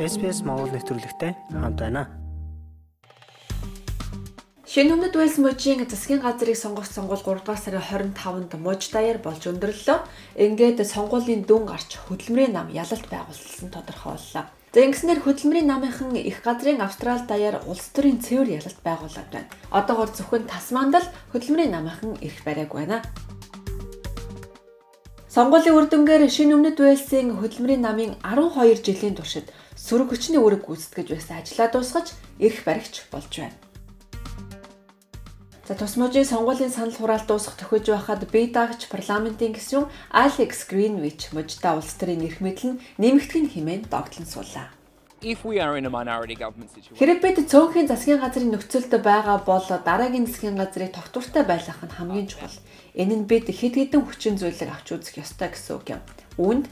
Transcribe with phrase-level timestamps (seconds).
[0.00, 2.08] SPS Монгол нэвтрүүлэгтэй хамт байна.
[4.64, 9.44] Шинэ өмнөд Уэльс мужийн засгийн газрыг сонгох сонгуул 3 дугаар сарын 25-нд муж даяар болж
[9.44, 9.98] өндөрлөө.
[10.40, 14.48] Ингээд сонгуулийн дүн гарч хөдөлмөрийн нам ялалт байгуулсан тодорхойллоо.
[14.72, 19.52] За ингэснээр хөдөлмөрийн намынхан их газрын Австрали даяар улс төрийн цэвэр ялалт байгуулад байна.
[19.68, 23.04] Одоогор зөвхөн Тасманд л хөдөлмөрийн намынхан ирэх барайг байна.
[25.28, 29.46] Сонгуулийн үр дүнгээр шинэ өмнөд Уэльсийн хөдөлмөрийн намын 12 жилийн туршид
[29.90, 33.58] сөрөг хүчний үүрэг гүйцэтгэж байсан ажлаа дуусгаж эрх баригч болж байна.
[35.66, 41.82] За тусмажийн сонгуулийн санал хураалт дуусах төхөж байхад бие даагч парламентын гишүүн Алекс Гринвич мужидаа
[41.82, 44.70] улс төрийн эрх мэдэл нь нэмэгдэх хэмээн догтлон суулаа.
[45.22, 49.42] If we are in a minority government situation Хэрэг бид цөөнхийн засгийн газрын нөхцөлд байгаа
[49.42, 52.56] бол дараагийн засгийн газрыг тогтвортой байлгах нь хамгийн чухал.
[52.94, 56.02] Энэ нь бид хэд хэдэн хүчин зүйлийг авч үзэх ёстой гэсэн үг юм.
[56.40, 56.66] Үүнд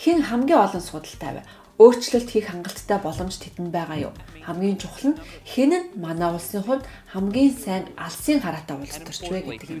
[0.00, 1.42] хэн хамгийн олон судалтай вэ?
[1.80, 4.12] Өөрчлөлт хийх хангалттай боломж тэдэнд байгаа юу?
[4.44, 9.40] Хамгийн чухал нь хэн нь манай улсын хувьд хамгийн сайн алсын хараатай улс төрч вэ
[9.48, 9.80] гэдэг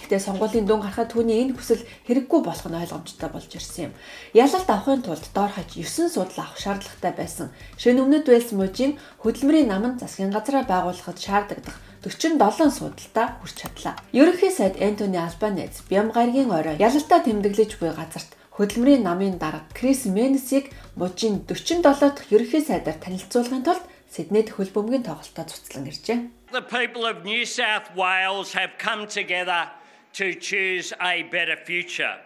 [0.00, 3.94] Гэхдээ сонгуулийн дүн гарахад түүний энэ хүсэл хэрэггүй болох нь ойлгомжтой болж ирсэн юм.
[4.32, 7.52] Ялалт авахын тулд доор хаж 9 судал авах шаардлагатай байсан.
[7.76, 13.94] Шинэ өмнөд Вэлс мужийн хөдөлмөрийн намын засгийн газраа байгуулахад шаардлагадах 47 судалтаа хүрч чадлаа.
[14.16, 20.08] Ерөнхий сайд Энтони Албанез Бям гаригийн орой ялалтаа тэмдэглэж буй газарт хөдөлмөрийн намын дарга Крис
[20.08, 26.18] Менсийг мужийн 47 дахь ерөнхий сайдаар танилцуулгын тулд Сиднейд хөл бөмбөгийн тоглолтоо цуцлан иржээ.
[26.56, 29.68] The people of New South Wales have come together
[30.16, 32.16] to choose a better future.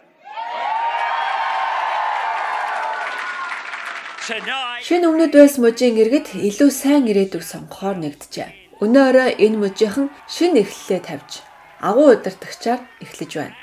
[4.86, 8.78] Шинэ өмнөд Вэлс мужийн иргэд илүү сайн ирээдүг сонгохоор нэгджээ.
[8.78, 11.42] Өнөө орой энэ мужийнхан шинэ эхлэлээ тавьж
[11.82, 13.56] агуу удирдагчаар эхлэж байна.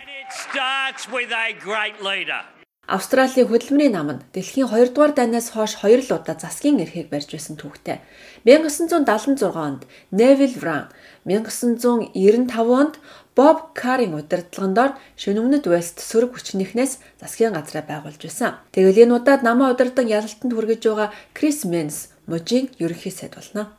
[2.87, 7.35] Австралийн хөдөлмөрийн нам нь дэлхийн 2 дугаар дайнаас хойш 2 л удаа засгийн эрхийг барьж
[7.35, 7.99] байсан түүхтэй.
[8.47, 9.83] 1976 онд
[10.15, 10.87] Neville Wran,
[11.27, 12.15] 1995
[12.55, 12.95] онд
[13.35, 18.55] Боб Карийн удирдлагын шинэ өмнөд Уэльст сөрөг хүчнийхнээс засгийн газраа байгуулж байсан.
[18.71, 23.75] Тэгвэл энэ удаад намаа удирдан ялалтанд хүргэж байгаа Крис Менс мужийн ерөнхий сайд болно.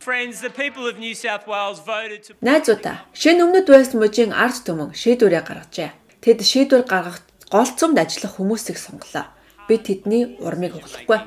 [2.45, 5.91] Найзуудаа, шинэ өмнөд Уэльс мужийн ард түмэн шийдвэрээ гаргажээ.
[6.23, 9.27] Тэд шийдвэр гаргах голцомд ажиллах хүмүүсийг сонголоо.
[9.69, 11.21] Бид тэдний урмыг углахгүй.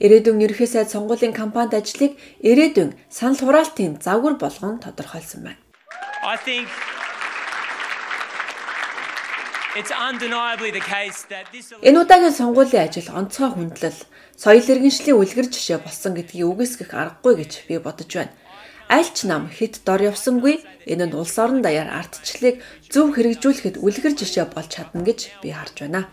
[0.00, 5.60] Ирээдүйн ерхий сайд сонгуулийн кампанит ажлыг ирээдүйн санал хураалтын загвар болгон тодорхойлсон байна.
[11.86, 14.00] Энэ удаагийн сонгуулийн ажил онцгой хүндлэл,
[14.34, 18.34] соёл иргэншлийн үлгэр жишээ болсон гэдгийг үгүйсгэх аргагүй гэж би бодож байна.
[18.90, 22.58] Аль ч нам хэд дор явсангүй энэ нь улс орон даяар ардчлалыг
[22.90, 26.10] зөв хэрэгжүүлэхэд үлгэр жишээ болж чадна гэж би харж байна.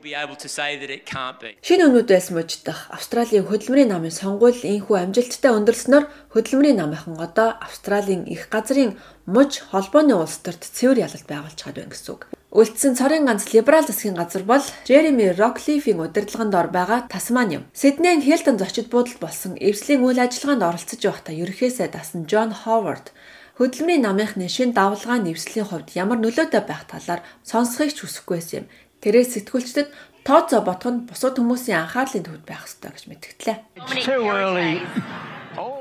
[0.00, 6.04] Шинэ өнүүдээс мужидах Австралийн хөдөлмөрийн намын сонгуул инхүү амжилттай өндөрлснөөр
[6.34, 8.98] хөдөлмөрийн намынхан одоо Австралийн их газрын
[9.28, 12.22] муж холбооны улс төрт цэвэр ялалт байгуулж чад байна гэсэн үг.
[12.50, 17.64] Үлдсэн цорын ганц либерал засгийн газар бол Jeremy Rockcliffe-ийн удирдлаганд ор байгаа Тасмани юм.
[17.70, 23.14] Сиднейн Хилтон зочид буудалд болсон эвслийн үйл ажиллагаанд оролцож байхдаа ерөнхийсээ дасан John Howard
[23.54, 28.70] хөдөлмөрийн намынхны шин давлгааны нэвслийн хувьд ямар нөлөөтэй байх талаар сонсхийг ч хүсэхгүй байсан юм.
[28.98, 29.88] Тэрээс сэтгүүлчдэд
[30.26, 33.58] тооцоо бодох нь бусад хүмүүсийн анхаарлын төвд байх ёстой гэж мэдгдлээ.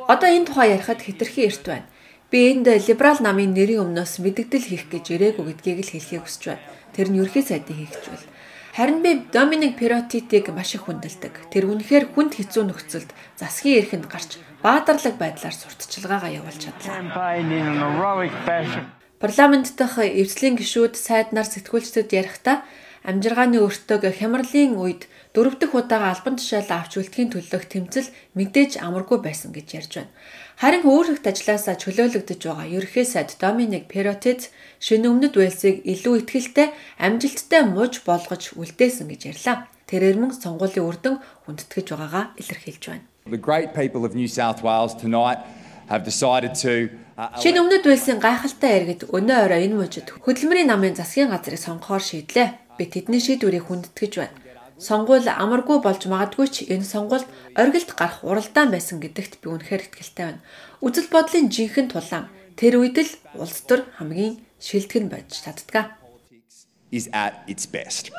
[0.06, 1.90] Одоо энэ тухай ярихад хэтэрхий эрт байна.
[2.30, 6.66] Би энд либерал намын нэрийн өмнөөс мэдгдэл хийх гэж ирээгүй гэдгийг л хэлхийг хүсэж байна.
[6.94, 8.30] Тэр нь ерхий сайдын хийх гэж байна.
[8.78, 11.50] Харин би Доминик Перотитиг маш их хүндэлдэг.
[11.50, 17.02] Тэр үнэхээр хүнд хэцүү нөхцөлд засгийн эрхэнд гарч баатарлаг байдлаар сурталчилгаагаа явуулж чадлаа.
[19.20, 22.64] Парламент дахь эвслийн гишүүд сайднаар сэтгүүлчдэд ярихдаа
[23.08, 29.20] амжиргааны өртөг хямралын үед дөрөв дэх удаага албан тушаалаа авч үлдэхийн төлөх тэмцэл мэдээж амаргүй
[29.22, 30.12] байсан гэж ярьж байна.
[30.60, 34.52] Харин өөрөлт ажилласаа чөлөөлөгдөж байгаа ерхий сайд Доминик Перотец
[34.84, 39.72] шинэ өмнөд Уэльсийг илүү ихтгэлтэй амжилттай мууж болгож үлдээсэн гэж ярьлаа.
[39.88, 41.16] Тэрээр мөн сонгуулийн үр дүн
[41.48, 43.08] хүндэтгэж байгаагаа илэрхийлж байна.
[43.30, 45.40] The great people of New South Wales tonight
[45.88, 51.32] have decided to Шинэ өмнөд Уэльсийн гайхалтай иргэд өнөө орой энэ мужид хөдөлмөрийн намын засгийн
[51.32, 52.69] газрыг сонгохоор шийдлээ.
[52.80, 54.38] Би тэдний шийдвэрийг хүндэтгэж байна
[54.80, 57.28] сонгуул амаргүй болж магадгүй ч энэ сонгуульд
[57.60, 60.44] оргилд гарах уралдаан байсан гэдэгт би үнэхээр итгэлтэй байна.
[60.80, 66.00] Үзэл бодлын жинхэнэ тулаан тэр үед л улс төр хамгийн шилдэг нь байж чаддгаа.
[66.92, 68.10] is at its best.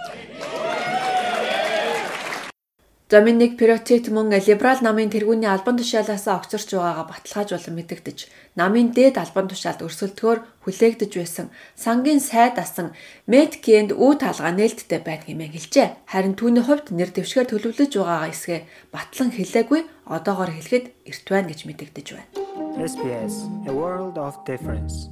[3.11, 8.19] Доминик Перотит мөн либерал намын тэргүүний албан тушаалаас огцорч байгаагаа баталгаажуулан мэдэгдэж,
[8.55, 12.95] намын дээд албан тушаалд өрсөлдөхөөр хүлээгдэж байсан сангийн сайд асан
[13.27, 15.89] Медкенд үе таалгаа нээлттэй байна хэмээн хэлжээ.
[16.07, 18.61] Харин түүний хувьд нэр дэвшгээр төлөвлөж байгаа эсгээ
[18.95, 22.31] батлан хэлээгүй одоогоор хэлэхэд эрт байна гэж мэдэгдэж байна.
[22.79, 23.35] SBS
[23.67, 25.11] A World of Difference